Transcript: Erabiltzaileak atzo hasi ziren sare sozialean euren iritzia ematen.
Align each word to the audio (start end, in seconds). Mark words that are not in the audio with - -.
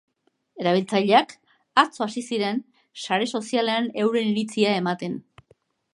Erabiltzaileak 0.61 1.35
atzo 1.83 2.03
hasi 2.07 2.25
ziren 2.31 2.63
sare 3.03 3.31
sozialean 3.35 3.91
euren 4.07 4.33
iritzia 4.35 4.77
ematen. 4.83 5.23